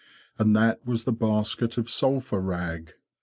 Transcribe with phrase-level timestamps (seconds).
[0.39, 2.93] And that was the basket of sulphur rag.